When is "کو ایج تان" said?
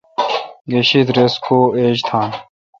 1.45-2.29